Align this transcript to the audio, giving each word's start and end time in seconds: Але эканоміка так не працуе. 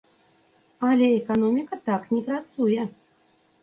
Але 0.89 1.09
эканоміка 1.19 1.81
так 1.87 2.01
не 2.17 2.21
працуе. 2.35 2.93